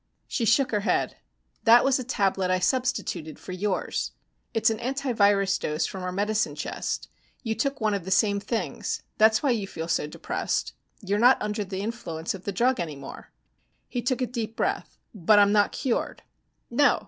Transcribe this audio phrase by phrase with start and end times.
[0.27, 1.17] She shook her head.
[1.65, 4.13] "That was a tablet I substituted for yours.
[4.51, 7.07] It's an anti virus dose from our medicine chest.
[7.43, 9.03] You took one of the same things.
[9.19, 10.73] That's why you feel so depressed.
[11.01, 13.31] You're not under the influence of the drug any more."
[13.87, 14.97] He took a deep breath.
[15.13, 16.23] "But I'm not cured?"
[16.71, 16.99] "No.